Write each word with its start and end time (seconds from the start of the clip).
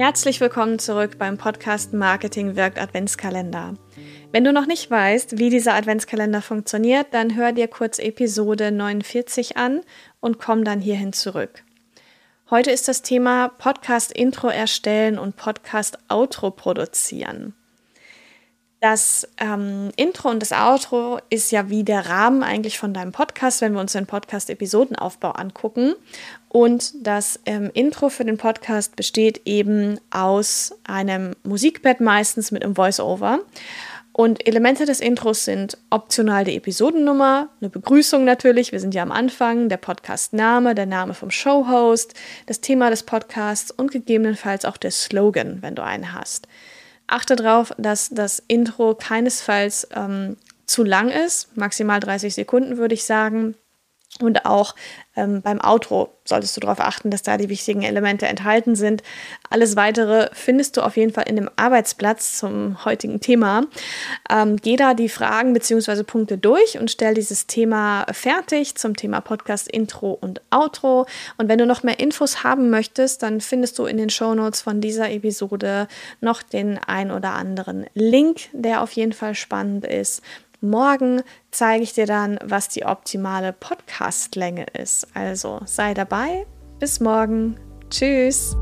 Herzlich 0.00 0.40
willkommen 0.40 0.78
zurück 0.78 1.18
beim 1.18 1.36
Podcast 1.36 1.92
Marketing 1.92 2.56
wirkt 2.56 2.80
Adventskalender. 2.80 3.74
Wenn 4.32 4.44
du 4.44 4.50
noch 4.50 4.64
nicht 4.64 4.90
weißt, 4.90 5.36
wie 5.36 5.50
dieser 5.50 5.74
Adventskalender 5.74 6.40
funktioniert, 6.40 7.08
dann 7.10 7.36
hör 7.36 7.52
dir 7.52 7.68
kurz 7.68 7.98
Episode 7.98 8.72
49 8.72 9.58
an 9.58 9.82
und 10.20 10.38
komm 10.38 10.64
dann 10.64 10.80
hierhin 10.80 11.12
zurück. 11.12 11.64
Heute 12.48 12.70
ist 12.70 12.88
das 12.88 13.02
Thema 13.02 13.48
Podcast 13.48 14.10
Intro 14.10 14.48
erstellen 14.48 15.18
und 15.18 15.36
Podcast 15.36 15.98
Outro 16.08 16.50
produzieren. 16.50 17.52
Das 18.80 19.28
ähm, 19.36 19.90
Intro 19.96 20.30
und 20.30 20.40
das 20.40 20.52
Outro 20.52 21.18
ist 21.28 21.52
ja 21.52 21.68
wie 21.68 21.84
der 21.84 22.08
Rahmen 22.08 22.42
eigentlich 22.42 22.78
von 22.78 22.94
deinem 22.94 23.12
Podcast, 23.12 23.60
wenn 23.60 23.74
wir 23.74 23.80
uns 23.80 23.92
den 23.92 24.06
Podcast-Episodenaufbau 24.06 25.32
angucken. 25.32 25.94
Und 26.48 26.94
das 27.06 27.38
ähm, 27.44 27.70
Intro 27.74 28.08
für 28.08 28.24
den 28.24 28.38
Podcast 28.38 28.96
besteht 28.96 29.42
eben 29.44 30.00
aus 30.10 30.72
einem 30.84 31.36
Musikbett, 31.42 32.00
meistens 32.00 32.52
mit 32.52 32.64
einem 32.64 32.74
Voice-Over. 32.74 33.40
Und 34.12 34.46
Elemente 34.46 34.86
des 34.86 35.00
Intros 35.00 35.44
sind 35.44 35.76
optional 35.90 36.44
die 36.44 36.56
Episodennummer, 36.56 37.48
eine 37.60 37.70
Begrüßung 37.70 38.24
natürlich, 38.24 38.72
wir 38.72 38.80
sind 38.80 38.94
ja 38.94 39.02
am 39.02 39.12
Anfang, 39.12 39.68
der 39.68 39.76
Podcast-Name, 39.76 40.74
der 40.74 40.86
Name 40.86 41.12
vom 41.12 41.30
Showhost, 41.30 42.14
das 42.46 42.60
Thema 42.60 42.88
des 42.88 43.02
Podcasts 43.02 43.70
und 43.70 43.92
gegebenenfalls 43.92 44.64
auch 44.64 44.78
der 44.78 44.90
Slogan, 44.90 45.58
wenn 45.60 45.74
du 45.74 45.84
einen 45.84 46.12
hast. 46.14 46.48
Achte 47.10 47.34
darauf, 47.34 47.72
dass 47.76 48.08
das 48.10 48.40
Intro 48.46 48.94
keinesfalls 48.94 49.88
ähm, 49.94 50.36
zu 50.66 50.84
lang 50.84 51.10
ist, 51.10 51.56
maximal 51.56 51.98
30 51.98 52.34
Sekunden 52.34 52.76
würde 52.76 52.94
ich 52.94 53.04
sagen. 53.04 53.56
Und 54.20 54.46
auch 54.46 54.74
ähm, 55.16 55.42
beim 55.42 55.60
Outro 55.60 56.14
solltest 56.24 56.56
du 56.56 56.60
darauf 56.60 56.80
achten, 56.80 57.10
dass 57.10 57.22
da 57.22 57.36
die 57.36 57.48
wichtigen 57.48 57.82
Elemente 57.82 58.26
enthalten 58.26 58.76
sind. 58.76 59.02
Alles 59.48 59.76
weitere 59.76 60.28
findest 60.32 60.76
du 60.76 60.82
auf 60.82 60.96
jeden 60.96 61.12
Fall 61.12 61.24
in 61.28 61.36
dem 61.36 61.50
Arbeitsplatz 61.56 62.38
zum 62.38 62.84
heutigen 62.84 63.20
Thema. 63.20 63.64
Ähm, 64.30 64.56
geh 64.56 64.76
da 64.76 64.94
die 64.94 65.08
Fragen 65.08 65.52
bzw. 65.52 66.04
Punkte 66.04 66.38
durch 66.38 66.78
und 66.78 66.90
stell 66.90 67.14
dieses 67.14 67.46
Thema 67.46 68.06
fertig 68.12 68.76
zum 68.76 68.96
Thema 68.96 69.20
Podcast 69.20 69.68
Intro 69.68 70.12
und 70.12 70.40
Outro. 70.50 71.06
Und 71.36 71.48
wenn 71.48 71.58
du 71.58 71.66
noch 71.66 71.82
mehr 71.82 71.98
Infos 71.98 72.44
haben 72.44 72.70
möchtest, 72.70 73.22
dann 73.22 73.40
findest 73.40 73.78
du 73.78 73.86
in 73.86 73.96
den 73.96 74.10
Show 74.10 74.34
Notes 74.34 74.62
von 74.62 74.80
dieser 74.80 75.10
Episode 75.10 75.88
noch 76.20 76.42
den 76.42 76.78
ein 76.78 77.10
oder 77.10 77.32
anderen 77.32 77.86
Link, 77.94 78.48
der 78.52 78.82
auf 78.82 78.92
jeden 78.92 79.12
Fall 79.12 79.34
spannend 79.34 79.84
ist. 79.84 80.22
Morgen 80.60 81.22
zeige 81.50 81.82
ich 81.82 81.94
dir 81.94 82.06
dann, 82.06 82.38
was 82.44 82.68
die 82.68 82.84
optimale 82.84 83.52
Podcastlänge 83.52 84.66
ist. 84.78 85.06
Also 85.14 85.60
sei 85.64 85.94
dabei. 85.94 86.46
Bis 86.78 87.00
morgen. 87.00 87.58
Tschüss. 87.88 88.56